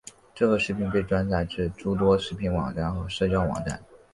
[0.33, 3.79] 这个视频被转载至诸多视频网站和社交网站。